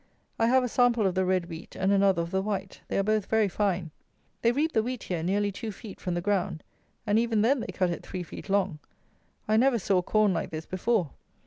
I 0.39 0.47
have 0.47 0.63
a 0.63 0.67
sample 0.67 1.05
of 1.05 1.13
the 1.13 1.25
red 1.25 1.45
wheat 1.47 1.75
and 1.75 1.91
another 1.91 2.23
of 2.23 2.31
the 2.31 2.41
white. 2.41 2.81
They 2.87 2.97
are 2.97 3.03
both 3.03 3.27
very 3.27 3.47
fine. 3.47 3.91
They 4.41 4.51
reap 4.51 4.71
the 4.71 4.81
wheat 4.81 5.03
here 5.03 5.21
nearly 5.21 5.51
two 5.51 5.71
feet 5.71 5.99
from 6.01 6.15
the 6.15 6.21
ground; 6.21 6.63
and 7.05 7.19
even 7.19 7.43
then 7.43 7.59
they 7.59 7.67
cut 7.71 7.91
it 7.91 8.01
three 8.03 8.23
feet 8.23 8.49
long! 8.49 8.79
I 9.47 9.57
never 9.57 9.77
saw 9.77 10.01
corn 10.01 10.33
like 10.33 10.49
this 10.49 10.65
before. 10.65 11.11